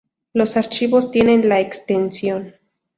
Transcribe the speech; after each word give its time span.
Los 0.33 0.57
archivos 0.57 1.11
tienen 1.11 1.47
la 1.47 1.59
extensión. 1.59 2.55